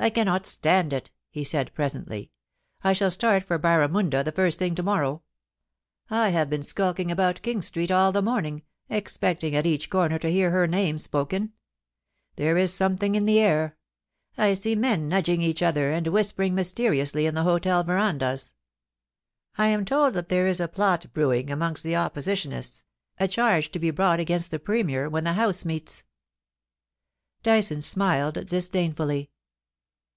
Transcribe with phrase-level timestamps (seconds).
[0.00, 2.30] I cannot stand it,' he said presently.
[2.56, 5.24] * I shall start for Barramunda the first thing to morrow.
[6.08, 10.32] I have been skulking about King Street all the morning, expecting at each comer to
[10.32, 11.50] hear her name spokea
[12.36, 13.76] There is something in the air.
[14.38, 18.54] I see men nudging each other and whispering mysteriously in the hotel verandas.
[19.58, 22.84] I am told that there is a plot brewing amongst the Oppositionists—
[23.20, 26.04] a, charge to be brought against the Premier when the House meets.'
[27.42, 29.30] Dyson smiled disdainfully.